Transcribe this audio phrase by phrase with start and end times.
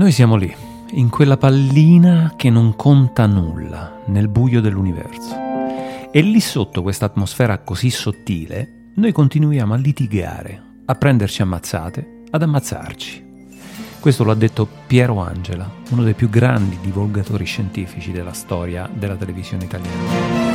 [0.00, 0.50] Noi siamo lì,
[0.92, 5.36] in quella pallina che non conta nulla, nel buio dell'universo.
[6.10, 12.40] E lì sotto questa atmosfera così sottile, noi continuiamo a litigare, a prenderci ammazzate, ad
[12.40, 13.26] ammazzarci.
[14.00, 19.16] Questo lo ha detto Piero Angela, uno dei più grandi divulgatori scientifici della storia della
[19.16, 20.49] televisione italiana.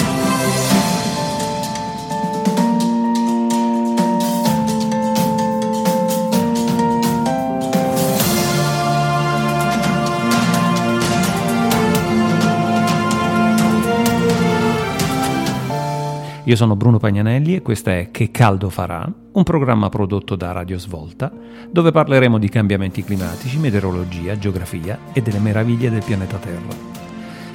[16.48, 20.78] Io sono Bruno Pagnanelli e questo è Che caldo farà, un programma prodotto da Radio
[20.78, 21.32] Svolta,
[21.72, 26.94] dove parleremo di cambiamenti climatici, meteorologia, geografia e delle meraviglie del pianeta Terra.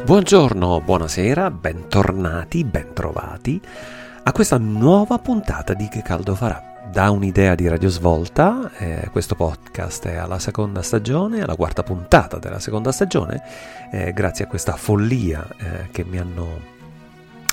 [0.04, 3.60] Buongiorno, buonasera, bentornati, bentrovati
[4.24, 6.88] a questa nuova puntata di Che caldo farà.
[6.90, 12.38] Da un'idea di Radio Svolta, eh, questo podcast è alla seconda stagione, alla quarta puntata
[12.38, 13.42] della seconda stagione,
[13.92, 16.60] eh, grazie a questa follia eh, che mi hanno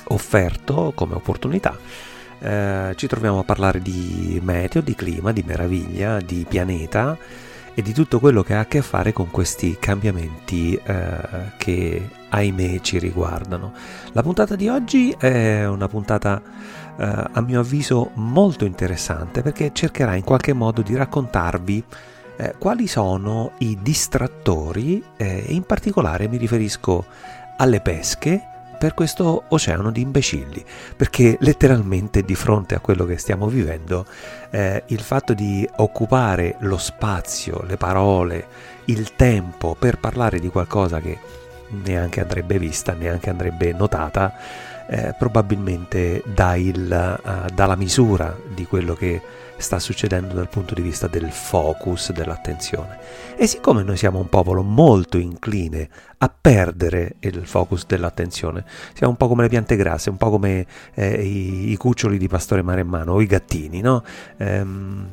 [0.08, 1.78] offerto come opportunità.
[2.40, 7.16] Eh, ci troviamo a parlare di meteo, di clima, di meraviglia, di pianeta
[7.74, 12.80] e di tutto quello che ha a che fare con questi cambiamenti eh, che ahimè
[12.80, 13.72] ci riguardano.
[14.12, 16.40] La puntata di oggi è una puntata
[16.96, 21.84] eh, a mio avviso molto interessante perché cercherà in qualche modo di raccontarvi
[22.36, 27.04] eh, quali sono i distrattori eh, e in particolare mi riferisco
[27.56, 28.48] alle pesche
[28.80, 30.64] per questo oceano di imbecilli,
[30.96, 34.06] perché letteralmente di fronte a quello che stiamo vivendo,
[34.48, 38.46] eh, il fatto di occupare lo spazio, le parole,
[38.86, 41.18] il tempo per parlare di qualcosa che
[41.84, 44.32] neanche andrebbe vista, neanche andrebbe notata,
[44.88, 49.20] eh, probabilmente dà, il, uh, dà la misura di quello che
[49.60, 52.98] sta succedendo dal punto di vista del focus, dell'attenzione.
[53.36, 55.88] E siccome noi siamo un popolo molto incline
[56.18, 58.64] a perdere il focus dell'attenzione,
[58.94, 62.28] siamo un po' come le piante grasse, un po' come eh, i, i, cuccioli di
[62.28, 64.02] pastore maremmano o i gattini, no?
[64.36, 65.08] Ehm,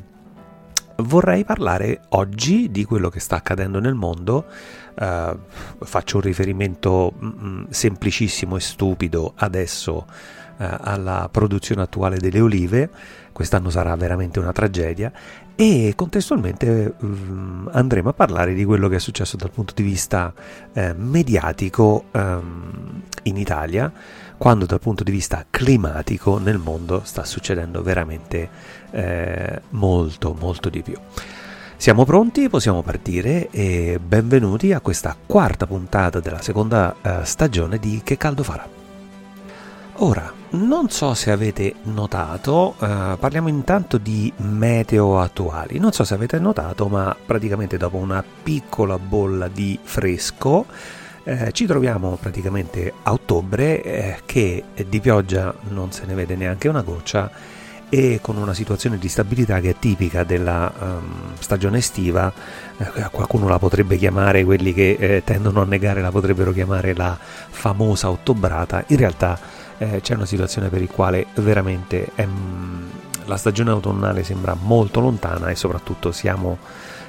[0.96, 4.46] vorrei parlare oggi di quello che sta accadendo nel mondo.
[4.98, 5.38] Uh,
[5.84, 10.06] faccio un riferimento mm, semplicissimo e stupido adesso
[10.58, 12.90] alla produzione attuale delle olive
[13.38, 15.12] quest'anno sarà veramente una tragedia
[15.54, 20.32] e contestualmente um, andremo a parlare di quello che è successo dal punto di vista
[20.72, 23.92] eh, mediatico um, in Italia,
[24.36, 28.48] quando dal punto di vista climatico nel mondo sta succedendo veramente
[28.90, 30.96] eh, molto molto di più.
[31.76, 38.00] Siamo pronti, possiamo partire e benvenuti a questa quarta puntata della seconda eh, stagione di
[38.02, 38.77] Che caldo farà.
[40.00, 45.80] Ora, non so se avete notato, eh, parliamo intanto di meteo attuali.
[45.80, 50.66] Non so se avete notato, ma praticamente dopo una piccola bolla di fresco
[51.24, 56.68] eh, ci troviamo praticamente a ottobre eh, che di pioggia non se ne vede neanche
[56.68, 57.28] una goccia
[57.88, 62.32] e con una situazione di stabilità che è tipica della um, stagione estiva,
[62.76, 67.18] eh, qualcuno la potrebbe chiamare, quelli che eh, tendono a negare la potrebbero chiamare la
[67.18, 69.38] famosa ottobrata, in realtà
[69.78, 72.86] eh, c'è una situazione per la quale veramente è, mm,
[73.26, 76.58] la stagione autunnale sembra molto lontana e soprattutto siamo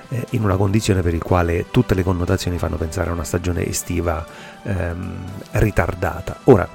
[0.09, 3.65] eh, in una condizione per la quale tutte le connotazioni fanno pensare a una stagione
[3.65, 4.25] estiva
[4.63, 5.15] ehm,
[5.51, 6.37] ritardata.
[6.45, 6.67] Ora,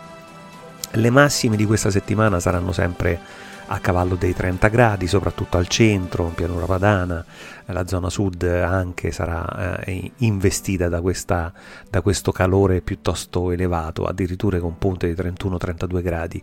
[0.90, 3.20] le massime di questa settimana saranno sempre
[3.66, 7.24] a cavallo dei 30 gradi, soprattutto al centro, in pianura padana,
[7.66, 11.52] la zona sud anche sarà eh, investita da, questa,
[11.88, 16.42] da, questo calore piuttosto elevato, addirittura con punte di 31-32 gradi.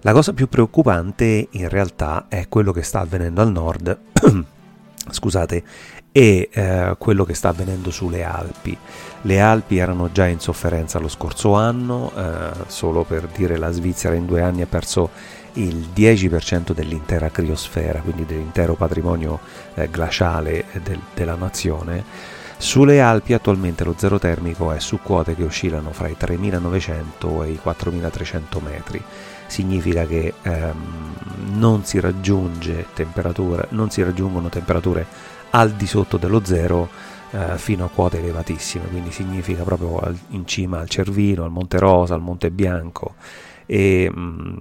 [0.00, 3.98] La cosa più preoccupante in realtà è quello che sta avvenendo al nord,
[5.10, 5.62] scusate,
[6.16, 8.76] e eh, quello che sta avvenendo sulle Alpi.
[9.20, 14.14] Le Alpi erano già in sofferenza lo scorso anno, eh, solo per dire la Svizzera
[14.14, 15.10] in due anni ha perso
[15.56, 19.40] il 10% dell'intera criosfera, quindi dell'intero patrimonio
[19.74, 22.04] eh, glaciale del, della nazione.
[22.58, 27.50] Sulle Alpi attualmente lo zero termico è su quote che oscillano fra i 3.900 e
[27.50, 29.02] i 4.300 metri.
[29.46, 31.14] Significa che ehm,
[31.52, 35.06] non, si non si raggiungono temperature
[35.50, 36.88] al di sotto dello zero
[37.30, 41.78] eh, fino a quote elevatissime, quindi significa proprio al, in cima al Cervino, al Monte
[41.78, 43.14] Rosa, al Monte Bianco
[43.66, 44.56] e mh, mm,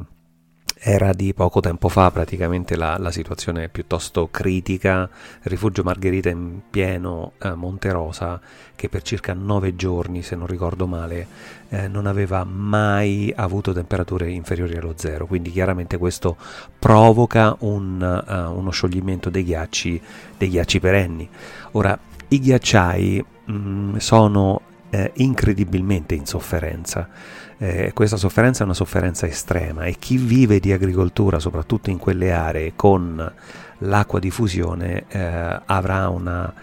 [0.87, 5.09] era di poco tempo fa praticamente la, la situazione piuttosto critica,
[5.41, 8.39] rifugio Margherita in pieno eh, Monte Rosa
[8.75, 11.25] che per circa nove giorni se non ricordo male
[11.69, 16.37] eh, non aveva mai avuto temperature inferiori allo zero, quindi chiaramente questo
[16.77, 19.99] provoca un, uh, uno scioglimento dei ghiacci,
[20.37, 21.27] dei ghiacci perenni.
[21.71, 21.97] Ora,
[22.27, 24.61] i ghiacciai mh, mm, sono
[24.91, 27.09] eh, incredibilmente in sofferenza
[27.57, 32.31] eh, questa sofferenza è una sofferenza estrema e chi vive di agricoltura, soprattutto in quelle
[32.31, 33.33] aree con
[33.79, 36.53] l'acqua di fusione, eh, avrà una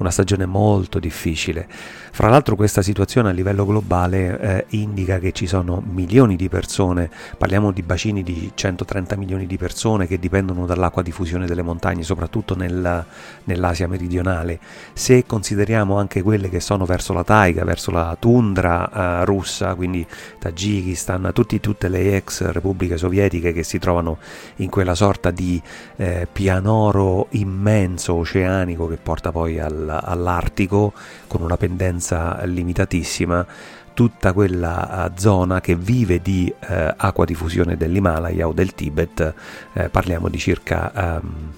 [0.00, 1.68] una stagione molto difficile.
[2.12, 7.08] Fra l'altro questa situazione a livello globale eh, indica che ci sono milioni di persone,
[7.38, 12.02] parliamo di bacini di 130 milioni di persone che dipendono dall'acqua di fusione delle montagne,
[12.02, 13.04] soprattutto nel,
[13.44, 14.58] nell'Asia meridionale.
[14.92, 20.04] Se consideriamo anche quelle che sono verso la taiga, verso la tundra eh, russa, quindi
[20.38, 24.18] Tagikistan, tutti, tutte le ex repubbliche sovietiche che si trovano
[24.56, 25.60] in quella sorta di
[25.96, 30.92] eh, pianoro immenso oceanico che porta poi al all'Artico
[31.26, 31.99] con una pendenza
[32.44, 33.46] limitatissima
[33.94, 39.34] tutta quella eh, zona che vive di eh, acqua di fusione dell'Himalaya o del Tibet,
[39.74, 41.52] eh, parliamo di circa um,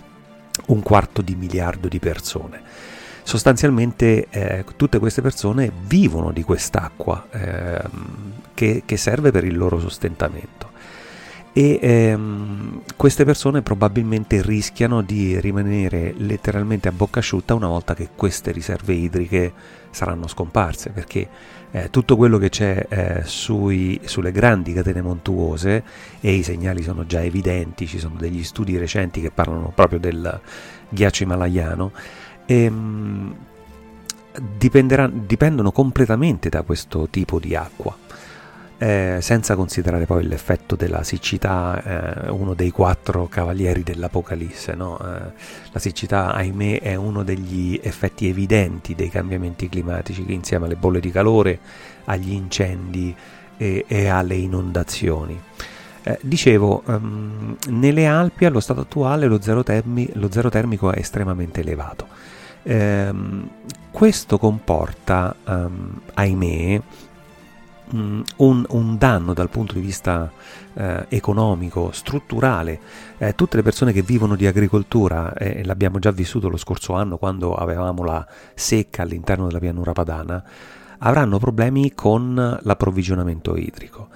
[0.66, 2.60] un quarto di miliardo di persone.
[3.22, 9.78] Sostanzialmente eh, tutte queste persone vivono di quest'acqua ehm, che, che serve per il loro
[9.78, 10.70] sostentamento
[11.52, 18.08] e ehm, queste persone probabilmente rischiano di rimanere letteralmente a bocca asciutta una volta che
[18.16, 19.52] queste riserve idriche
[19.92, 21.28] saranno scomparse perché
[21.70, 25.82] eh, tutto quello che c'è eh, sui, sulle grandi catene montuose
[26.20, 30.40] e i segnali sono già evidenti, ci sono degli studi recenti che parlano proprio del
[30.88, 31.93] ghiaccio himalayano
[32.46, 33.34] ehm,
[34.56, 37.96] dipendono completamente da questo tipo di acqua
[38.79, 44.74] eh, senza considerare poi l'effetto della siccità, eh, uno dei quattro cavalieri dell'Apocalisse.
[44.74, 44.98] No?
[44.98, 45.32] Eh,
[45.72, 51.10] la siccità, ahimè, è uno degli effetti evidenti dei cambiamenti climatici insieme alle bolle di
[51.10, 51.58] calore,
[52.05, 53.14] agli incendi
[53.56, 55.41] e, e alle inondazioni.
[56.05, 60.98] Eh, dicevo, um, nelle Alpi allo stato attuale lo zero, termi, lo zero termico è
[60.98, 62.08] estremamente elevato.
[62.64, 63.48] Um,
[63.91, 66.81] questo comporta, um, ahimè,
[67.93, 70.31] un, un, danno dal punto di vista
[70.75, 72.81] eh, economico, strutturale.
[73.19, 77.17] Eh, tutte le persone che vivono di agricoltura, eh, l'abbiamo già vissuto lo scorso anno
[77.17, 80.43] quando avevamo la secca all'interno della pianura padana,
[80.99, 84.08] avranno problemi con l'approvvigionamento idrico.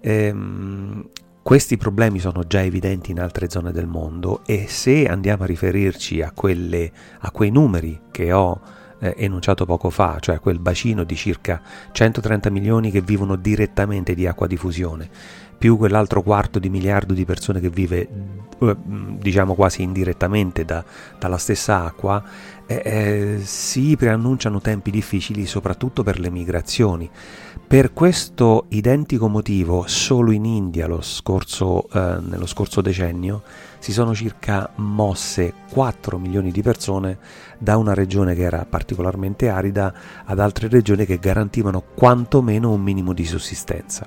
[0.00, 1.08] Ehm,
[1.42, 6.20] questi problemi sono già evidenti in altre zone del mondo e se andiamo a riferirci
[6.20, 8.60] a, quelle, a quei numeri che ho
[9.00, 11.60] eh, enunciato poco fa, cioè quel bacino di circa
[11.92, 15.08] 130 milioni che vivono direttamente di acqua di fusione,
[15.56, 18.08] più quell'altro quarto di miliardo di persone che vive
[18.60, 18.76] eh,
[19.18, 20.84] diciamo quasi indirettamente da,
[21.18, 22.22] dalla stessa acqua,
[22.66, 27.08] eh, eh, si preannunciano tempi difficili soprattutto per le migrazioni.
[27.66, 33.42] Per questo identico motivo, solo in India scorso, eh, nello scorso decennio
[33.78, 37.18] si sono circa mosse 4 milioni di persone
[37.58, 39.92] da una regione che era particolarmente arida
[40.24, 44.06] ad altre regioni che garantivano quantomeno un minimo di sussistenza.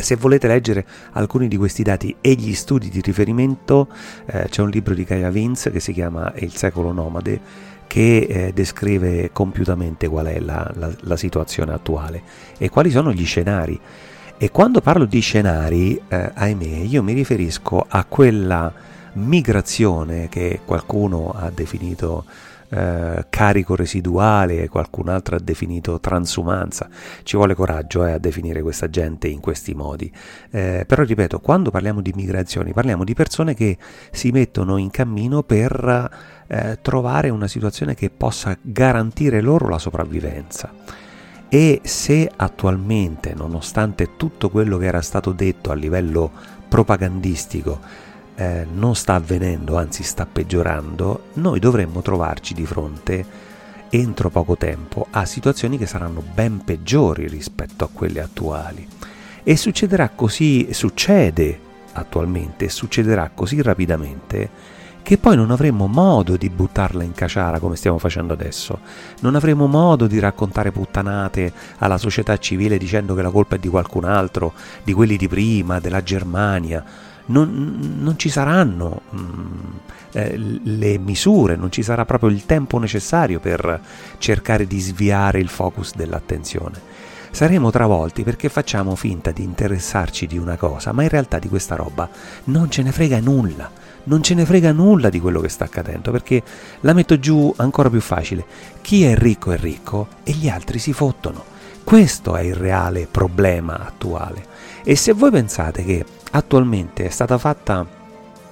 [0.00, 3.88] Se volete leggere alcuni di questi dati e gli studi di riferimento,
[4.24, 8.52] eh, c'è un libro di Gaia Vince che si chiama Il secolo nomade che eh,
[8.54, 12.22] descrive compiutamente qual è la, la, la, situazione attuale
[12.56, 13.78] e quali sono gli scenari.
[14.42, 18.72] E quando parlo di scenari, eh, ahimè, io mi riferisco a quella
[19.12, 22.24] migrazione che qualcuno ha definito
[22.70, 26.88] eh, carico residuale, qualcun altro ha definito transumanza.
[27.22, 30.12] Ci vuole coraggio eh, a definire questa gente in questi modi.
[30.50, 33.78] Eh, però ripeto, quando parliamo di migrazioni, parliamo di persone che
[34.10, 36.10] si mettono in cammino per
[36.48, 41.01] eh, trovare una situazione che possa garantire loro la sopravvivenza.
[41.54, 46.30] E se attualmente, nonostante tutto quello che era stato detto a livello
[46.66, 47.78] propagandistico,
[48.36, 53.26] eh, non sta avvenendo, anzi sta peggiorando, noi dovremmo trovarci di fronte
[53.90, 58.88] entro poco tempo a situazioni che saranno ben peggiori rispetto a quelle attuali.
[59.42, 61.60] E succederà così, succede
[61.92, 67.98] attualmente, succederà così rapidamente che poi non avremo modo di buttarla in caciara come stiamo
[67.98, 68.78] facendo adesso.
[69.20, 73.68] Non avremo modo di raccontare puttanate alla società civile dicendo che la colpa è di
[73.68, 74.52] qualcun altro,
[74.84, 76.84] di quelli di prima, della Germania
[77.26, 79.76] non, non ci saranno mh, mm,
[80.12, 83.80] eh, le misure, non ci sarà proprio il tempo necessario per
[84.18, 86.90] cercare di sviare il focus dell'attenzione.
[87.30, 91.76] Saremo travolti perché facciamo finta di interessarci di una cosa, ma in realtà di questa
[91.76, 92.08] roba
[92.44, 93.70] non ce ne frega nulla.
[94.04, 96.42] Non ce ne frega nulla di quello che sta accadendo perché
[96.80, 98.44] la metto giù ancora più facile.
[98.80, 101.44] Chi è ricco è ricco e gli altri si fottono.
[101.84, 104.46] Questo è il reale problema attuale.
[104.84, 107.86] E se voi pensate che attualmente è stata fatta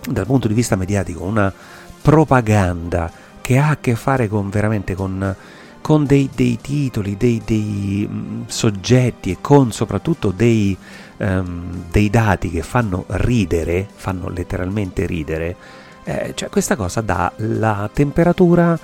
[0.08, 1.52] dal punto di vista mediatico una
[2.00, 5.34] propaganda che ha a che fare con veramente con,
[5.80, 10.76] con dei, dei, titoli, dei, dei mh, soggetti e con soprattutto dei,
[11.20, 15.56] um, dei, dati che fanno ridere, fanno letteralmente ridere,
[16.04, 18.78] eh, cioè questa cosa dà la temperatura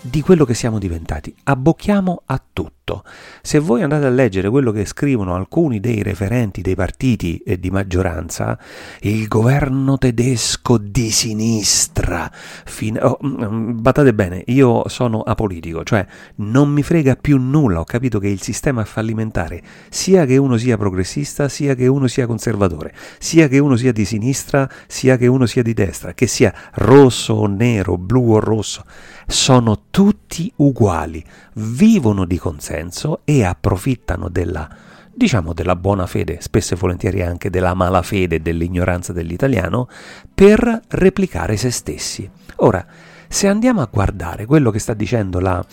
[0.00, 1.34] di quello che siamo diventati.
[1.44, 3.04] Abbocchiamo a tutto.
[3.42, 7.70] Se voi andate a leggere quello che scrivono alcuni dei referenti dei partiti e di
[7.70, 8.58] maggioranza,
[9.00, 16.04] il governo tedesco di sinistra, fin- oh, mm, badate bene, io sono apolitico, cioè
[16.36, 20.56] non mi frega più nulla, ho capito che il sistema è fallimentare, sia che uno
[20.56, 25.28] sia progressista, sia che uno sia conservatore, sia che uno sia di sinistra, sia che
[25.28, 28.84] uno sia di destra, che sia rosso o nero, blu o rosso
[29.30, 34.68] sono tutti uguali, vivono di consenso e approfittano della,
[35.14, 39.88] diciamo, della buona fede, spesso e volentieri anche della malafede e dell'ignoranza dell'italiano,
[40.34, 42.28] per replicare se stessi.
[42.56, 42.84] Ora,
[43.28, 45.64] se andiamo a guardare quello che sta dicendo la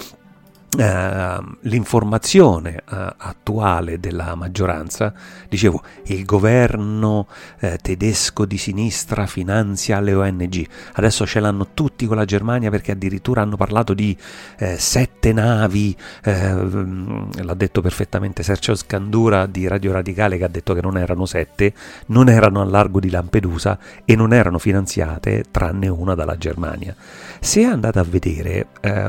[0.78, 5.12] Uh, l'informazione uh, attuale della maggioranza,
[5.50, 7.28] dicevo, il governo
[7.62, 12.92] uh, tedesco di sinistra finanzia le ONG, adesso ce l'hanno tutti con la Germania perché
[12.92, 14.16] addirittura hanno parlato di
[14.78, 20.96] sette navi, l'ha detto perfettamente Sergio Scandura di Radio Radicale che ha detto che non
[20.96, 21.74] erano sette,
[22.08, 26.96] non erano al largo di Lampedusa e non erano finanziate tranne una dalla Germania.
[27.40, 28.68] Se andate a vedere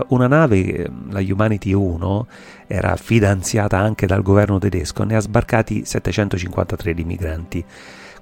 [0.09, 2.27] una nave, la Humanity Humanity 1
[2.67, 7.65] era finanziata anche dal governo tedesco, ne ha sbarcati 753 di migranti.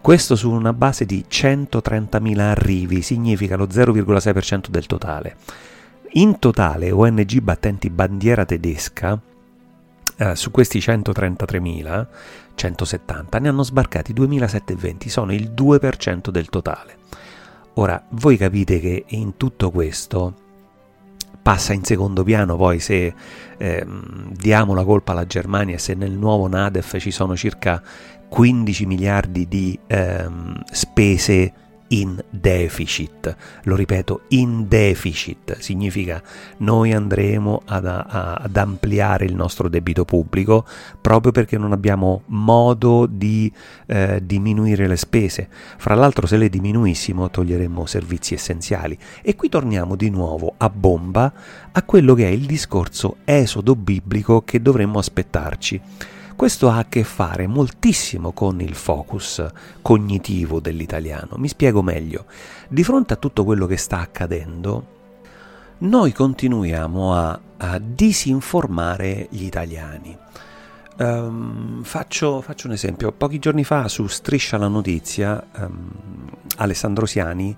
[0.00, 5.36] Questo su una base di 130.000 arrivi, significa lo 0,6% del totale.
[6.12, 9.20] In totale ONG battenti bandiera tedesca,
[10.18, 12.06] eh, su questi 133.000,
[12.54, 16.98] 170, ne hanno sbarcati 2.720, sono il 2% del totale.
[17.74, 20.45] Ora, voi capite che in tutto questo
[21.46, 23.14] passa in secondo piano poi se
[23.56, 23.86] eh,
[24.30, 27.80] diamo la colpa alla Germania, se nel nuovo Nadef ci sono circa
[28.28, 31.52] 15 miliardi di ehm, spese
[31.88, 33.34] in deficit.
[33.64, 36.22] Lo ripeto, in deficit significa
[36.58, 40.64] noi andremo ad, a, ad, ampliare il nostro debito pubblico
[41.00, 43.52] proprio perché non abbiamo modo di
[43.86, 45.48] eh, diminuire le spese.
[45.76, 48.98] Fra l'altro se le diminuissimo toglieremmo servizi essenziali.
[49.22, 51.32] E qui torniamo di nuovo a bomba
[51.72, 55.80] a quello che è il discorso esodo biblico che dovremmo aspettarci.
[56.36, 59.42] Questo ha a che fare moltissimo con il focus
[59.80, 61.36] cognitivo dell'italiano.
[61.38, 62.26] Mi spiego meglio.
[62.68, 64.86] Di fronte a tutto quello che sta accadendo,
[65.78, 70.14] noi continuiamo a, a disinformare gli italiani.
[70.98, 73.12] Um, faccio, faccio, un esempio.
[73.12, 75.90] Pochi giorni fa su Striscia la Notizia, um,
[76.56, 77.56] Alessandro Siani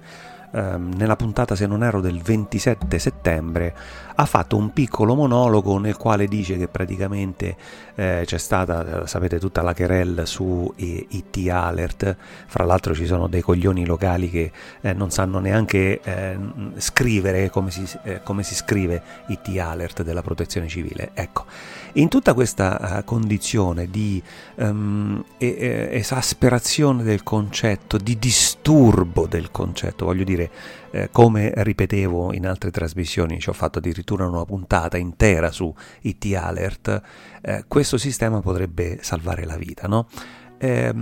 [0.52, 3.74] ehm, nella puntata, se non ero, del 27 settembre,
[4.20, 7.56] ha fatto un piccolo monologo nel quale dice che praticamente
[7.94, 13.42] eh, c'è stata, sapete, tutta la querel su IT Alert, fra l'altro ci sono dei
[13.42, 16.36] coglioni locali che eh, non sanno neanche eh,
[16.78, 21.12] scrivere come si, eh, come si, scrive IT Alert della protezione civile.
[21.14, 21.44] Ecco,
[21.92, 24.20] in tutta questa condizione di
[24.56, 30.50] um, esasperazione del concetto, di disturbo del concetto, voglio dire,
[30.90, 36.34] eh, come ripetevo in altre trasmissioni, ci ho fatto addirittura una puntata intera su IT
[36.34, 37.02] Alert,
[37.42, 40.06] eh, questo sistema potrebbe salvare la vita, no?
[40.60, 40.92] Eh,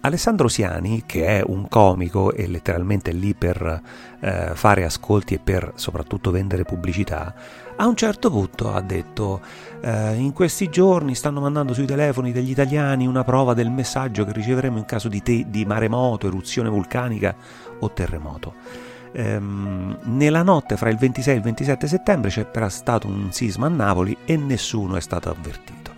[0.00, 3.80] Alessandro Siani, che è un comico e letteralmente lì per
[4.20, 7.32] eh, fare ascolti e per soprattutto vendere pubblicità,
[7.76, 9.40] a un certo punto ha detto
[9.80, 14.32] eh, in questi giorni stanno mandando sui telefoni degli italiani una prova del messaggio che
[14.32, 17.36] riceveremo in caso di, te- di maremoto, eruzione vulcanica
[17.78, 23.32] o terremoto ehm, nella notte fra il 26 e il 27 settembre c'è stato un
[23.32, 25.92] sisma a Napoli e nessuno è stato avvertito.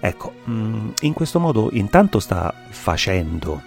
[0.00, 3.62] Ecco, mm, in questo modo intanto sta facendo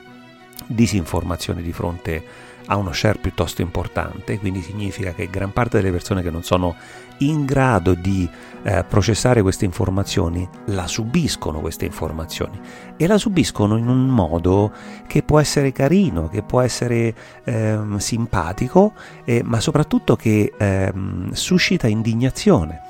[0.65, 2.23] disinformazione di fronte
[2.65, 6.75] a uno share piuttosto importante, quindi significa che gran parte delle persone che non sono
[7.19, 8.29] in grado di
[8.63, 12.59] eh, processare queste informazioni la subiscono queste informazioni
[12.97, 14.71] e la subiscono in un modo
[15.07, 17.13] che può essere carino, che può essere
[17.43, 22.81] ehm, simpatico, eh, ma soprattutto che ehm, suscita indignazione.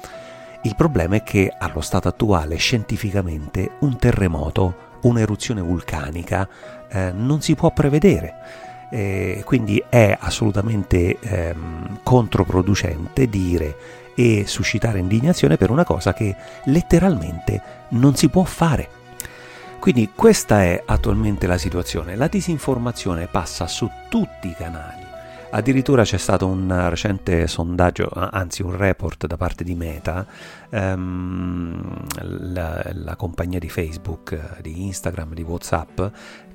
[0.64, 6.48] Il problema è che allo stato attuale scientificamente un terremoto, un'eruzione vulcanica
[6.90, 8.70] eh, non si può prevedere.
[8.92, 13.78] Eh, quindi è assolutamente ehm, controproducente dire
[14.16, 19.00] e suscitare indignazione per una cosa che letteralmente non si può fare.
[19.80, 22.16] Quindi questa è attualmente la situazione.
[22.16, 25.10] La disinformazione passa su tutti i canali.
[25.54, 30.26] Addirittura c'è stato un recente sondaggio, anzi un report da parte di Meta,
[30.70, 32.06] ehm,
[32.54, 36.02] la, la, compagnia di Facebook, di Instagram, di Whatsapp,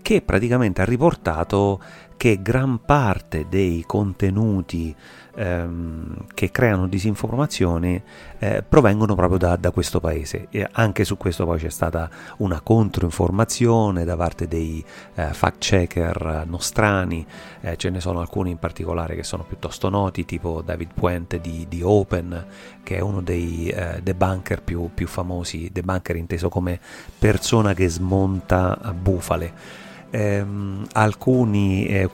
[0.01, 1.79] che praticamente ha riportato
[2.17, 4.95] che gran parte dei contenuti
[5.35, 8.03] ehm, che creano disinformazione
[8.39, 10.49] eh, provengono proprio da, da, questo paese.
[10.51, 16.45] E anche su questo poi c'è stata una controinformazione da parte dei eh, fact checker
[16.47, 17.25] nostrani.
[17.61, 21.67] Eh, ce ne sono alcuni in particolare che sono piuttosto noti tipo David Puente di,
[21.69, 22.47] di Open
[22.83, 26.81] che è uno dei eh, debunker più, più famosi debunker inteso come
[27.19, 29.85] persona che smonta bufale
[30.17, 32.09] ehm, alcuni, eh,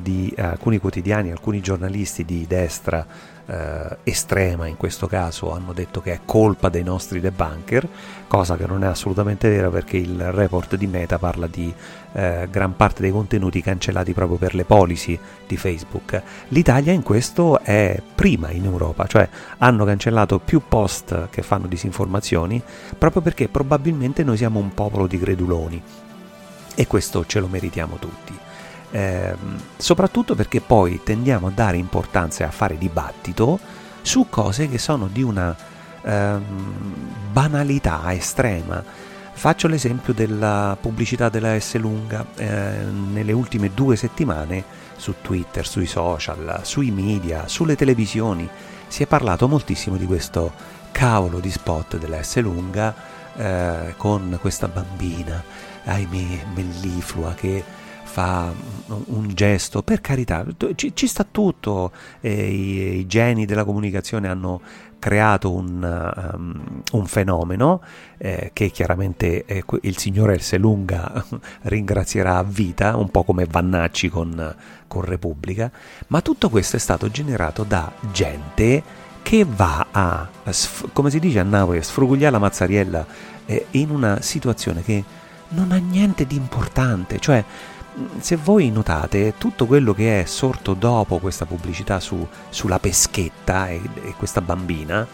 [0.00, 3.04] di, eh, alcuni, quotidiani, alcuni giornalisti di destra
[3.44, 7.88] eh, estrema in questo caso hanno detto che è colpa dei nostri debunker,
[8.28, 11.74] cosa che non è assolutamente vera perché il report di Meta parla di
[12.12, 16.22] eh, gran parte dei contenuti cancellati proprio per le policy di Facebook.
[16.48, 19.28] L'Italia in questo è prima in Europa, cioè
[19.58, 22.62] hanno cancellato più post che fanno disinformazioni
[22.96, 25.82] proprio perché probabilmente noi siamo un popolo di creduloni
[26.74, 28.38] e questo ce lo meritiamo tutti.
[28.90, 29.34] Eh,
[29.76, 33.58] soprattutto perché poi tendiamo a dare importanza e a fare dibattito
[34.02, 35.56] su cose che sono di una
[36.02, 36.38] eh,
[37.30, 39.10] banalità estrema.
[39.34, 44.62] Faccio l'esempio della pubblicità della S lunga eh, nelle ultime due settimane
[44.96, 48.48] su Twitter, sui social, sui media, sulle televisioni.
[48.86, 50.52] Si è parlato moltissimo di questo
[50.92, 52.94] cavolo di spot della S lunga
[53.34, 55.42] eh, con questa bambina
[55.84, 57.62] ahimè, melliflua che
[58.12, 58.52] fa
[59.06, 64.60] un gesto, per carità, ci, ci sta tutto, eh, i, i, geni della comunicazione hanno
[64.98, 67.80] creato un, um, un fenomeno
[68.18, 71.24] eh, che chiaramente eh, il signore Elselunga
[71.62, 74.54] ringrazierà a vita, un po' come Vannacci con,
[74.86, 75.72] con Repubblica,
[76.08, 78.82] ma tutto questo è stato generato da gente
[79.22, 80.28] che va a,
[80.92, 83.06] come si dice a Napoli, a sfrugugliare la mazzariella
[83.46, 85.02] eh, in una situazione che
[85.54, 87.44] non ha niente di importante, cioè
[88.18, 93.80] se voi notate tutto quello che è sorto dopo questa pubblicità su, sulla peschetta e,
[94.02, 95.06] e questa bambina,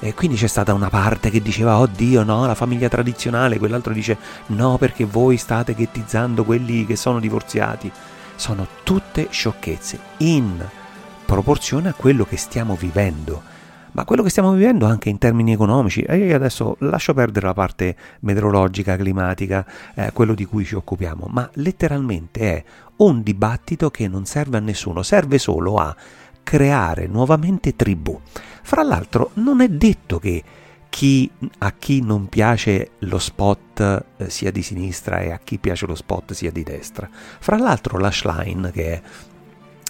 [0.00, 4.16] e quindi c'è stata una parte che diceva oddio no, la famiglia tradizionale, quell'altro dice
[4.46, 7.90] no perché voi state ghettizzando quelli che sono divorziati.
[8.36, 10.64] Sono tutte sciocchezze in
[11.24, 13.42] proporzione a quello che stiamo vivendo.
[13.92, 17.54] Ma quello che stiamo vivendo anche in termini economici, e io adesso lascio perdere la
[17.54, 22.64] parte meteorologica, climatica, eh, quello di cui ci occupiamo, ma letteralmente è
[22.96, 25.94] un dibattito che non serve a nessuno, serve solo a
[26.42, 28.18] creare nuovamente tribù.
[28.62, 30.42] Fra l'altro non è detto che
[30.88, 35.86] chi, a chi non piace lo spot eh, sia di sinistra e a chi piace
[35.86, 37.08] lo spot sia di destra.
[37.10, 39.02] Fra l'altro la Schlein, che è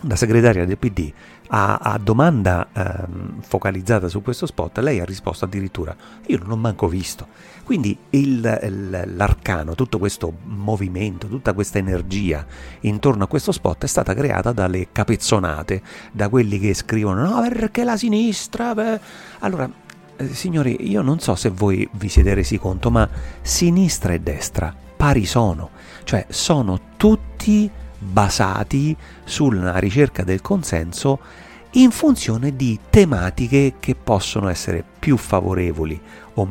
[0.02, 1.12] la segretaria del PD,
[1.48, 5.94] a, a domanda ehm, focalizzata su questo spot, lei ha risposto addirittura
[6.26, 7.26] io non l'ho manco visto.
[7.64, 12.46] Quindi il, il, l'arcano, tutto questo movimento, tutta questa energia
[12.80, 15.82] intorno a questo spot è stata creata dalle capezzonate,
[16.12, 18.74] da quelli che scrivono no perché la sinistra...
[18.74, 19.00] Beh.
[19.40, 19.70] Allora,
[20.16, 23.06] eh, signori, io non so se voi vi siete resi conto, ma
[23.42, 25.70] sinistra e destra pari sono,
[26.02, 31.18] cioè sono tutti basati sulla ricerca del consenso
[31.72, 36.00] in funzione di tematiche che possono essere più favorevoli
[36.34, 36.48] o,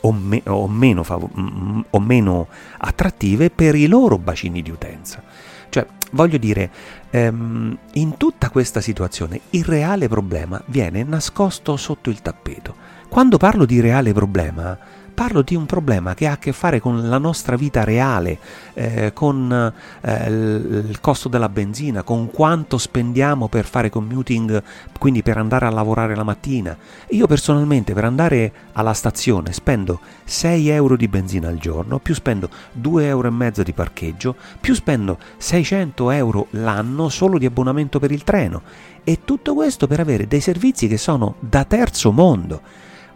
[0.00, 5.22] o, me, o, meno, fav- o meno attrattive per i loro bacini di utenza.
[5.68, 6.70] Cioè, voglio dire,
[7.10, 12.74] ehm, in tutta questa situazione il reale problema viene nascosto sotto il tappeto.
[13.08, 14.78] Quando parlo di reale problema,
[15.22, 18.38] parlo di un problema che ha a che fare con la nostra vita reale,
[18.74, 24.60] eh, con eh, il costo della benzina, con quanto spendiamo per fare commuting,
[24.98, 26.76] quindi per andare a lavorare la mattina.
[27.10, 32.48] Io personalmente per andare alla stazione spendo 6 euro di benzina al giorno, più spendo
[32.72, 33.30] 2 euro
[33.62, 38.62] di parcheggio, più spendo 600 euro l'anno solo di abbonamento per il treno.
[39.04, 42.60] E tutto questo per avere dei servizi che sono da terzo mondo.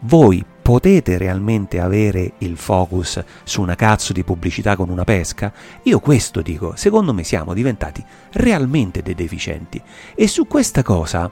[0.00, 5.52] Voi potete realmente avere il focus su una cazzo di pubblicità con una pesca?
[5.85, 9.81] Io questo dico, secondo me siamo diventati realmente dei deficienti
[10.12, 11.31] e su questa cosa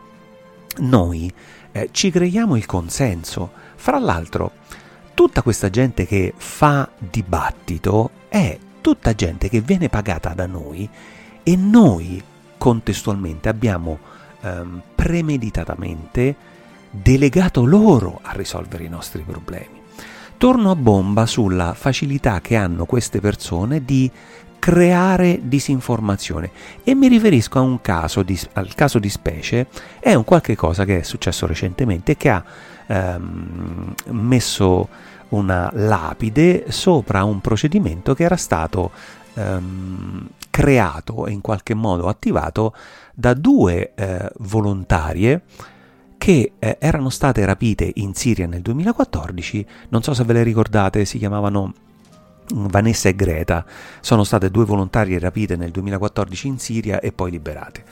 [0.76, 1.32] noi
[1.72, 3.50] eh, ci creiamo il consenso.
[3.74, 4.52] Fra l'altro,
[5.14, 10.88] tutta questa gente che fa dibattito è tutta gente che viene pagata da noi
[11.42, 12.22] e noi
[12.56, 13.98] contestualmente abbiamo
[14.42, 16.52] ehm, premeditatamente
[17.02, 19.82] delegato loro a risolvere i nostri problemi.
[20.36, 24.10] Torno a bomba sulla facilità che hanno queste persone di
[24.58, 26.50] creare disinformazione
[26.82, 29.66] e mi riferisco a un caso di, al caso di specie,
[30.00, 32.42] è un qualche cosa che è successo recentemente che ha
[32.86, 34.88] ehm, messo
[35.30, 38.90] una lapide sopra un procedimento che era stato
[39.34, 42.74] ehm, creato e in qualche modo attivato
[43.12, 45.42] da due eh, volontarie
[46.24, 51.04] che eh, erano state rapite in Siria nel 2014, non so se ve le ricordate,
[51.04, 51.74] si chiamavano
[52.54, 53.62] Vanessa e Greta,
[54.00, 57.84] sono state due volontarie rapite nel 2014 in Siria e poi liberate.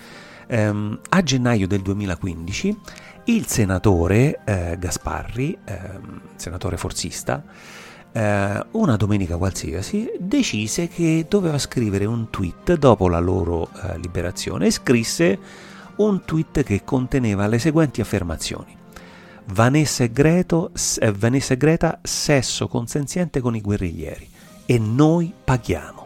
[0.47, 2.79] Ehm, a gennaio del 2015
[3.25, 5.79] il senatore eh, Gasparri, eh,
[6.37, 7.45] senatore forzista,
[8.13, 14.69] eh, una domenica qualsiasi, decise che doveva scrivere un tweet dopo la loro eh, liberazione
[14.69, 15.39] e scrisse
[15.97, 18.77] un tweet che conteneva le seguenti affermazioni.
[19.47, 24.29] Vanessa e, Greto, eh, Vanessa e Greta sesso consenziente con i guerriglieri
[24.67, 26.03] e noi paghiamo.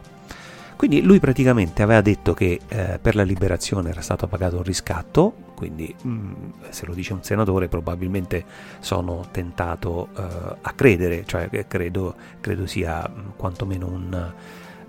[0.75, 5.33] Quindi lui praticamente aveva detto che eh, per la liberazione era stato pagato un riscatto,
[5.55, 6.33] quindi mh, mm,
[6.69, 8.45] se lo dice un senatore probabilmente
[8.79, 10.21] sono tentato eh,
[10.61, 14.33] a credere, cioè credo, credo sia mh, mm, quantomeno un,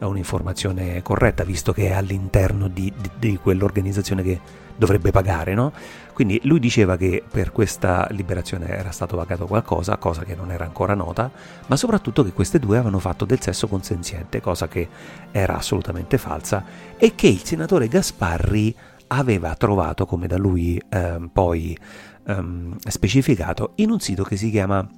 [0.06, 4.40] un'informazione corretta, visto che è all'interno di, di, di quell'organizzazione che
[4.76, 5.72] dovrebbe pagare, no?
[6.12, 10.64] Quindi lui diceva che per questa liberazione era stato pagato qualcosa, cosa che non era
[10.64, 11.30] ancora nota,
[11.66, 14.88] ma soprattutto che queste due avevano fatto del sesso consenziente, cosa che
[15.30, 16.64] era assolutamente falsa,
[16.96, 18.74] e che il senatore Gasparri
[19.08, 21.76] aveva trovato, come da lui eh, poi
[22.24, 22.44] eh,
[22.88, 24.88] specificato, in un sito che si chiama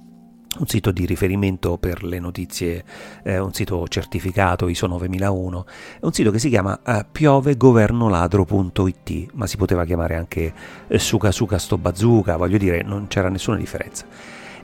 [0.59, 2.83] un sito di riferimento per le notizie,
[3.23, 5.65] eh, un sito certificato ISO 9001,
[6.01, 10.53] un sito che si chiama eh, piovegovernoladro.it, ma si poteva chiamare anche
[10.87, 14.03] eh, Suka Suka sto bazooka, voglio dire, non c'era nessuna differenza.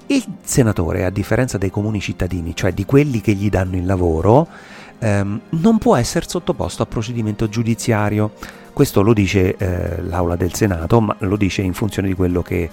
[0.07, 4.47] Il senatore, a differenza dei comuni cittadini, cioè di quelli che gli danno il lavoro,
[4.99, 8.31] ehm, non può essere sottoposto a procedimento giudiziario.
[8.71, 12.69] Questo lo dice eh, l'Aula del Senato, ma lo dice in funzione di quello che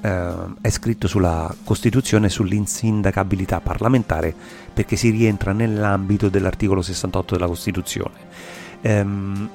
[0.00, 4.34] eh, è scritto sulla Costituzione sull'insindacabilità parlamentare
[4.72, 8.14] perché si rientra nell'ambito dell'articolo 68 della Costituzione.
[8.82, 9.48] Ehm,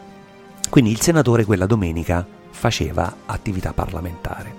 [0.70, 4.56] quindi il senatore quella domenica faceva attività parlamentare.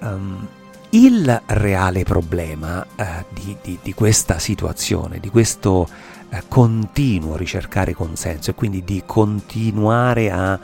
[0.00, 0.46] Um,
[0.90, 5.86] il reale problema eh, di, di, di, questa situazione, di questo
[6.30, 10.58] eh, continuo ricercare consenso e quindi di continuare a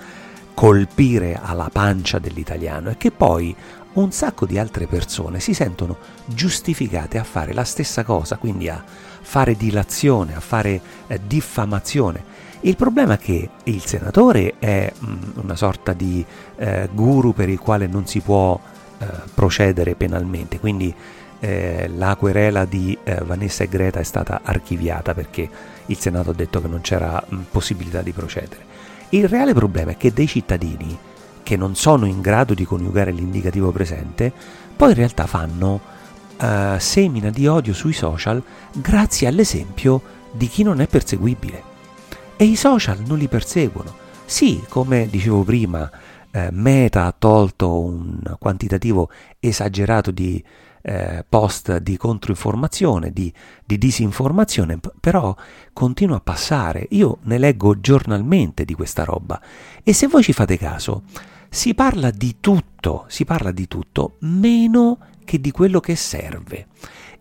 [0.55, 3.55] colpire alla pancia dell'italiano è che poi
[3.95, 8.83] un sacco di altre persone si sentono giustificate a fare la stessa cosa, quindi a
[8.85, 12.33] fare dilazione, a fare eh, diffamazione.
[12.61, 16.25] Il problema è che il senatore è mh, mm, una sorta di
[16.57, 18.59] eh, guru per il quale non si può
[18.99, 20.95] eh, procedere penalmente, quindi
[21.41, 25.49] eh, la querela di eh, Vanessa e Greta è stata archiviata perché
[25.87, 28.73] il Senato ha detto che non c'era mh, possibilità di procedere.
[29.11, 30.99] Il reale problema è che dei cittadini
[31.45, 34.33] che non sono in grado di coniugare l'indicativo presente,
[34.75, 35.81] poi in realtà fanno
[36.41, 40.03] uh, semina di odio sui social grazie all'esempio
[40.33, 41.63] di chi non è perseguibile.
[42.35, 43.95] E i social non li perseguono.
[44.25, 45.89] Sì, come dicevo prima,
[46.33, 50.43] eh, Meta ha tolto un quantitativo esagerato di
[50.87, 53.33] eh, post di controinformazione, di,
[53.65, 55.35] di disinformazione, però
[55.73, 56.87] continua a passare.
[56.91, 59.41] Io ne leggo giornalmente di questa roba.
[59.83, 61.05] E se voi ci fate caso,
[61.55, 66.67] si parla di tutto, si parla di tutto, meno che di quello che serve.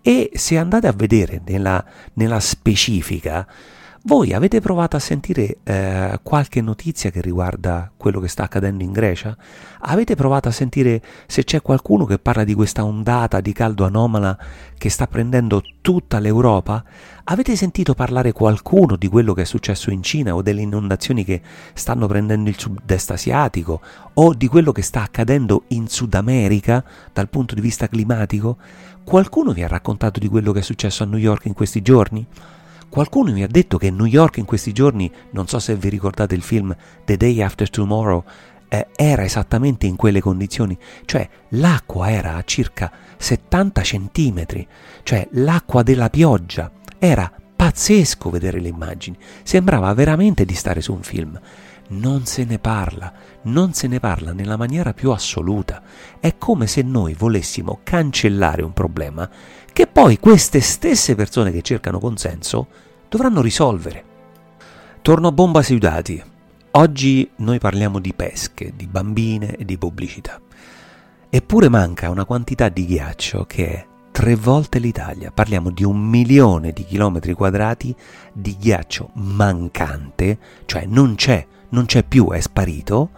[0.01, 3.47] E se andate a vedere nella, nella specifica,
[4.05, 8.91] voi avete provato a sentire eh, qualche notizia che riguarda quello che sta accadendo in
[8.91, 9.37] Grecia?
[9.81, 14.37] Avete provato a sentire se c'è qualcuno che parla di questa ondata di caldo anomala
[14.77, 16.83] che sta prendendo tutta l'Europa?
[17.25, 21.41] Avete sentito parlare qualcuno di quello che è successo in Cina o delle inondazioni che
[21.73, 23.79] stanno prendendo il sud-est asiatico
[24.15, 26.83] o di quello che sta accadendo in Sud America
[27.13, 28.57] dal punto di vista climatico?
[29.05, 32.27] Qualcuno vi ha raccontato di quello che è successo a New York in questi giorni?
[32.89, 36.35] Qualcuno mi ha detto che New York in questi giorni, non so se vi ricordate
[36.35, 38.25] il film The Day After Tomorrow,
[38.67, 44.67] eh, era esattamente in quelle condizioni, cioè l'acqua era a circa 70 centimetri,
[45.03, 46.69] cioè l'acqua della pioggia.
[47.05, 51.37] Era pazzesco vedere le immagini, sembrava veramente di stare su un film.
[51.89, 53.11] Non se ne parla,
[53.41, 55.81] non se ne parla nella maniera più assoluta.
[56.17, 59.29] È come se noi volessimo cancellare un problema
[59.73, 62.67] che poi queste stesse persone che cercano consenso
[63.09, 64.03] dovranno risolvere.
[65.01, 66.23] Torno a bomba sui dati.
[66.71, 70.39] Oggi noi parliamo di pesche, di bambine e di pubblicità.
[71.29, 75.31] Eppure manca una quantità di ghiaccio che è tre volte l'Italia.
[75.31, 77.93] Parliamo di un milione di chilometri quadrati
[78.31, 83.09] di ghiaccio mancante, cioè non c'è, non c'è più, è sparito,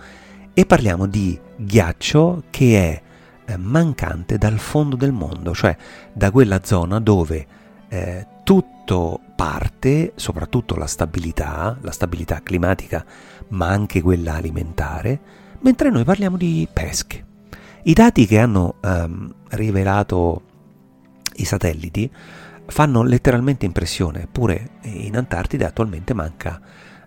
[0.54, 5.76] e parliamo di ghiaccio che è eh, mancante dal fondo del mondo, cioè
[6.14, 7.46] da quella zona dove
[7.90, 13.06] eh, tutto parte, soprattutto la stabilità, la stabilità climatica,
[13.50, 15.20] ma anche quella alimentare,
[15.60, 17.26] mentre noi parliamo di pesche.
[17.84, 20.54] I dati che hanno ehm, rivelato
[21.36, 22.10] i satelliti
[22.68, 26.60] fanno letteralmente impressione, eppure in Antartide attualmente manca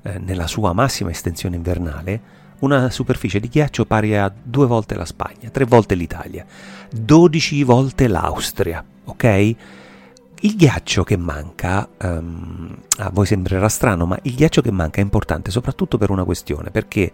[0.03, 5.05] eh, nella sua massima estensione invernale una superficie di ghiaccio pari a due volte la
[5.05, 6.45] Spagna, tre volte l'Italia,
[6.91, 9.55] 12 volte l'Austria, ok?
[10.41, 15.05] Il ghiaccio che manca, um, a voi sembrerà strano, ma il ghiaccio che manca è
[15.05, 17.13] importante soprattutto per una questione, perché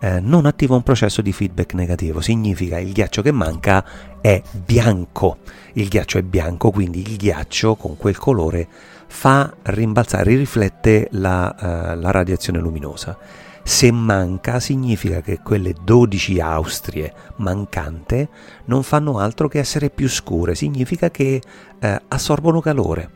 [0.00, 3.84] eh, non attiva un processo di feedback negativo, significa il ghiaccio che manca
[4.20, 5.38] è bianco,
[5.74, 8.68] il ghiaccio è bianco, quindi il ghiaccio con quel colore
[9.06, 13.16] fa rimbalzare, riflette la, uh, la radiazione luminosa.
[13.62, 18.28] Se manca significa che quelle 12 Austrie mancante
[18.66, 21.42] non fanno altro che essere più scure, significa che
[21.80, 23.15] eh, assorbono calore.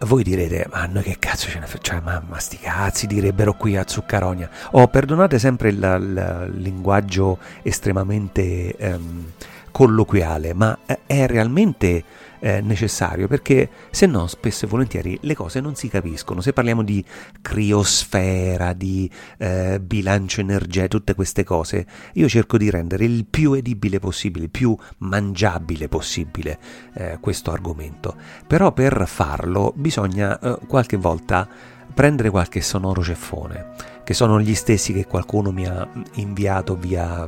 [0.00, 2.10] Voi direte, ma noi che cazzo ce ne facciamo?
[2.10, 4.50] Cioè, ma, sti cazzi direbbero qui a Zuccaronia.
[4.72, 9.32] Oh, perdonate sempre il, il linguaggio estremamente ehm,
[9.70, 12.04] colloquiale, ma è realmente
[12.40, 16.40] eh, necessario perché se no spesso e volentieri le cose non si capiscono.
[16.40, 17.04] Se parliamo di
[17.40, 23.98] criosfera, di eh, bilancio energetico, tutte queste cose, io cerco di rendere il più edibile
[23.98, 26.58] possibile, il più mangiabile possibile
[26.94, 28.16] eh, questo argomento.
[28.46, 31.48] Però per farlo bisogna eh, qualche volta
[31.92, 33.72] prendere qualche sonoro ceffone,
[34.04, 37.26] che sono gli stessi che qualcuno mi ha inviato via,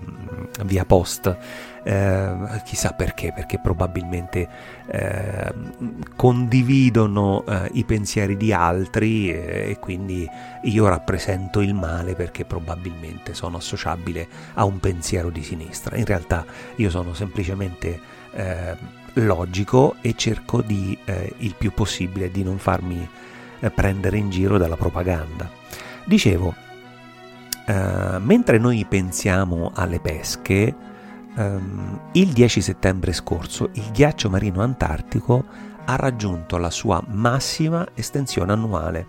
[0.65, 1.37] via post
[1.83, 4.49] eh, chissà perché, perché probabilmente
[4.87, 5.53] eh,
[6.17, 10.29] condividono eh, i pensieri di altri eh, e quindi
[10.63, 15.97] io rappresento il male perché probabilmente sono associabile a un pensiero di sinistra.
[15.97, 16.45] In realtà
[16.77, 18.01] io sono semplicemente
[18.33, 18.77] eh,
[19.15, 23.09] logico e cerco di eh, il più possibile di non farmi
[23.75, 25.51] prendere in giro dalla propaganda.
[26.05, 26.55] Dicevo,
[28.21, 30.75] mentre noi pensiamo alle pesche,
[31.39, 35.45] Um, il 10 settembre scorso il ghiaccio marino antartico
[35.85, 39.07] ha raggiunto la sua massima estensione annuale,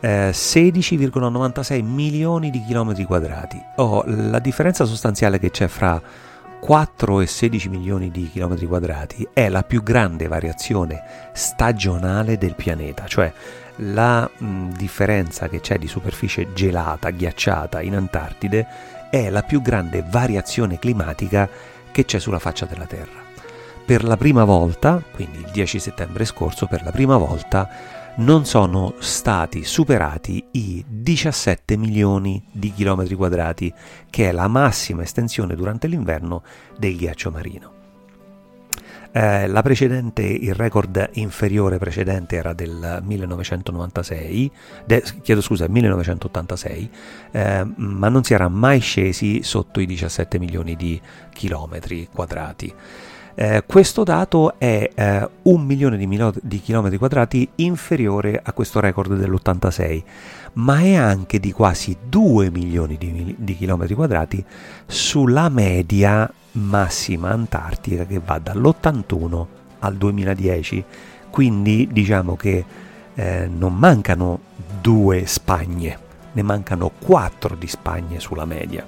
[0.00, 3.56] eh, 16,96 milioni di chilometri quadrati.
[3.76, 6.02] Oh, la differenza sostanziale che c'è fra
[6.60, 11.02] 4,16 milioni di chilometri quadrati è la più grande variazione
[11.34, 13.32] stagionale del pianeta, cioè
[13.76, 18.66] la mh, differenza che c'è di superficie gelata, ghiacciata in Antartide
[19.14, 21.48] è la più grande variazione climatica
[21.92, 23.22] che c'è sulla faccia della Terra.
[23.84, 27.68] Per la prima volta, quindi il 10 settembre scorso, per la prima volta
[28.16, 33.72] non sono stati superati i 17 milioni di chilometri quadrati,
[34.10, 36.42] che è la massima estensione durante l'inverno
[36.76, 37.73] del ghiaccio marino.
[39.16, 44.50] Eh, la precedente, il record inferiore precedente era del 1996,
[44.84, 46.90] de, chiedo scusa, 1986,
[47.30, 51.00] eh, ma non si era mai scesi sotto i 17 milioni di
[51.32, 52.74] chilometri quadrati.
[53.36, 58.80] Eh, questo dato è eh, un milione di, milo- di, chilometri quadrati inferiore a questo
[58.80, 60.02] record dell'86,
[60.54, 64.44] ma è anche di quasi 2 milioni di, di chilometri quadrati
[64.86, 69.46] sulla media massima antartica che va dall'81
[69.80, 70.84] al 2010.
[71.30, 72.64] Quindi diciamo che
[73.14, 74.40] eh, non mancano
[74.80, 75.98] due Spagne,
[76.32, 78.86] ne mancano quattro di Spagne sulla media.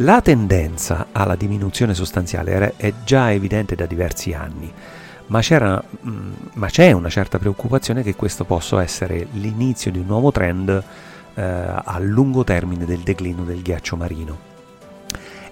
[0.00, 4.70] La tendenza alla diminuzione sostanziale è già evidente da diversi anni,
[5.26, 10.30] ma, mm, ma, c'è una certa preoccupazione che questo possa essere l'inizio di un nuovo
[10.30, 10.82] trend
[11.34, 14.54] eh, a lungo termine del declino del ghiaccio marino.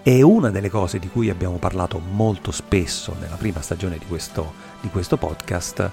[0.03, 4.53] E una delle cose di cui abbiamo parlato molto spesso nella prima stagione di questo,
[4.81, 5.91] di questo podcast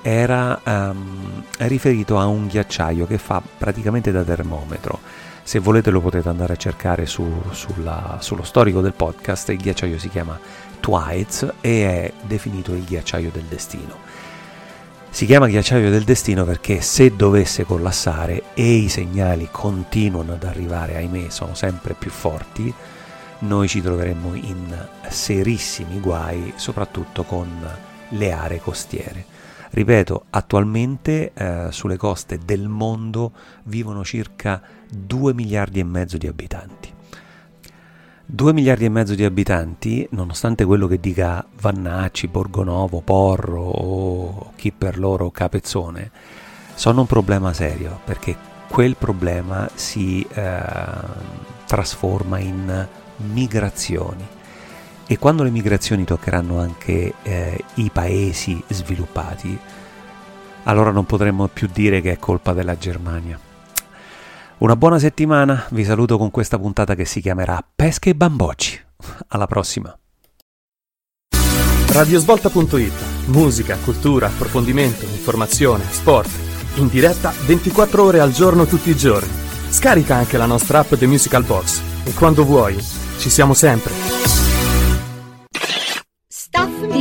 [0.00, 5.00] era um, riferito a un ghiacciaio che fa praticamente da termometro.
[5.42, 9.98] Se volete lo potete andare a cercare su, sulla, sullo storico del podcast, il ghiacciaio
[9.98, 10.38] si chiama
[10.84, 13.96] Twice e è definito il ghiacciaio del destino.
[15.08, 20.96] Si chiama ghiacciaio del destino perché se dovesse collassare e i segnali continuano ad arrivare,
[20.96, 22.70] ahimè, sono sempre più forti,
[23.38, 27.48] noi ci troveremmo in serissimi guai, soprattutto con
[28.10, 29.24] le aree costiere.
[29.70, 36.83] Ripeto, attualmente eh, sulle coste del mondo vivono circa 2 miliardi e mezzo di abitanti.
[38.26, 44.72] 2 miliardi e mezzo di abitanti, nonostante quello che dica Vannacci, Borgonovo, Porro o chi
[44.72, 46.10] per loro Capezzone,
[46.74, 48.34] sono un problema serio perché
[48.66, 50.62] quel problema si eh,
[51.66, 54.26] trasforma in migrazioni.
[55.06, 59.56] E quando le migrazioni toccheranno anche eh, i paesi sviluppati,
[60.62, 63.38] allora non potremmo più dire che è colpa della Germania.
[64.58, 68.80] Una buona settimana, vi saluto con questa puntata che si chiamerà Pesche e Bambocci.
[69.28, 69.96] Alla prossima.
[71.88, 76.30] Radiosvolta.it Musica, cultura, approfondimento, informazione, sport.
[76.76, 79.32] In diretta 24 ore al giorno tutti i giorni.
[79.68, 82.80] Scarica anche la nostra app The Musical Box e quando vuoi
[83.18, 84.03] ci siamo sempre.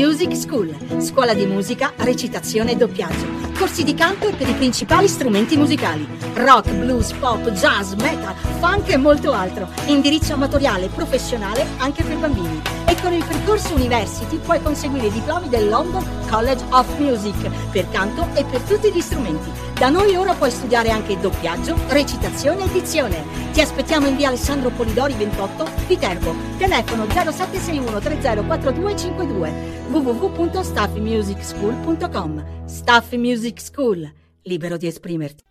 [0.05, 3.25] Music School, scuola di musica, recitazione e doppiaggio.
[3.57, 6.05] Corsi di canto per i principali strumenti musicali.
[6.33, 9.69] Rock, blues, pop, jazz, metal, funk e molto altro.
[9.85, 12.82] Indirizzo amatoriale professionale anche per bambini.
[12.93, 17.89] E con il percorso University puoi conseguire i diplomi del London College of Music per
[17.89, 22.71] canto e per tutti gli strumenti da noi ora puoi studiare anche doppiaggio, recitazione e
[22.71, 23.25] dizione.
[23.51, 26.35] Ti aspettiamo in via Alessandro Polidori 28, Viterbo.
[26.59, 34.07] Telefono 0761 304252 www.staffmusicschool.com Staff Music School,
[34.43, 35.43] libero di esprimerti.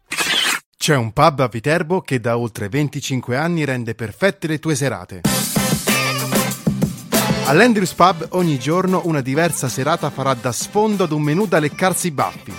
[0.78, 5.22] C'è un pub a Viterbo che da oltre 25 anni rende perfette le tue serate.
[7.52, 12.06] All'Andrews Pub ogni giorno una diversa serata farà da sfondo ad un menù da leccarsi
[12.06, 12.50] i baffi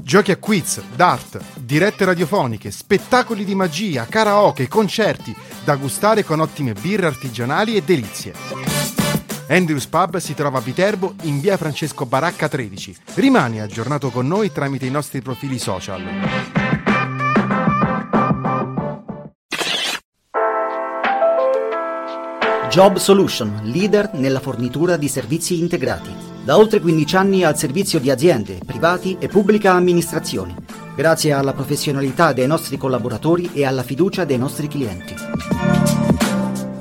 [0.00, 5.34] Giochi a quiz, dart, dirette radiofoniche, spettacoli di magia, karaoke, concerti,
[5.64, 8.32] da gustare con ottime birre artigianali e delizie.
[9.48, 12.96] Andrews Pub si trova a Viterbo in via Francesco Baracca 13.
[13.14, 16.55] Rimani aggiornato con noi tramite i nostri profili social.
[22.76, 26.10] Job Solution, leader nella fornitura di servizi integrati
[26.44, 30.54] da oltre 15 anni al servizio di aziende, privati e pubblica amministrazione,
[30.94, 35.14] grazie alla professionalità dei nostri collaboratori e alla fiducia dei nostri clienti.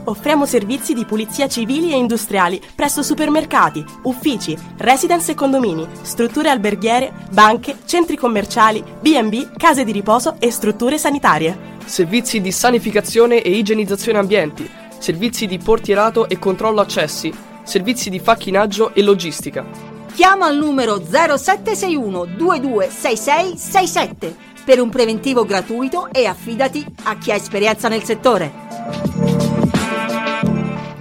[0.04, 7.14] Offriamo servizi di pulizia civili e industriali presso supermercati, uffici, residence e condomini, strutture alberghiere,
[7.32, 11.74] banche, centri commerciali, B&B, case di riposo e strutture sanitarie.
[11.86, 17.34] Servizi di sanificazione e igienizzazione ambienti, servizi di portierato e controllo accessi,
[17.64, 19.66] servizi di facchinaggio e logistica.
[20.14, 27.88] Chiama al numero 0761 226667 per un preventivo gratuito e affidati a chi ha esperienza
[27.88, 28.52] nel settore.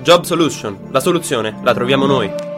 [0.03, 2.54] Job Solution, la soluzione la troviamo noi.